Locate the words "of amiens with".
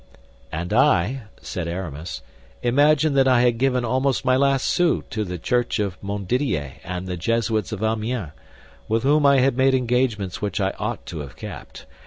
7.71-9.03